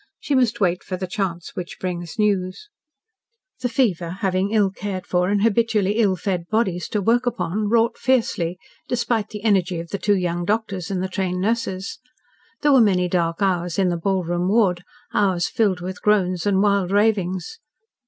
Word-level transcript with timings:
She 0.19 0.33
must 0.33 0.59
wait 0.59 0.83
for 0.83 0.97
the 0.97 1.05
chance 1.05 1.55
which 1.55 1.77
brings 1.79 2.17
news...... 2.17 2.69
The 3.59 3.69
fever, 3.69 4.09
having 4.21 4.49
ill 4.49 4.71
cared 4.71 5.05
for 5.05 5.29
and 5.29 5.43
habitually 5.43 5.97
ill 5.99 6.15
fed 6.15 6.47
bodies 6.49 6.87
to 6.87 7.01
work 7.03 7.27
upon, 7.27 7.69
wrought 7.69 7.99
fiercely, 7.99 8.57
despite 8.87 9.29
the 9.29 9.43
energy 9.43 9.79
of 9.79 9.89
the 9.89 9.99
two 9.99 10.17
young 10.17 10.43
doctors 10.43 10.89
and 10.89 11.03
the 11.03 11.07
trained 11.07 11.39
nurses. 11.39 11.99
There 12.63 12.73
were 12.73 12.81
many 12.81 13.07
dark 13.07 13.43
hours 13.43 13.77
in 13.77 13.89
the 13.89 13.95
ballroom 13.95 14.47
ward, 14.49 14.83
hours 15.13 15.47
filled 15.47 15.81
with 15.81 16.01
groans 16.01 16.47
and 16.47 16.63
wild 16.63 16.89
ravings. 16.89 17.59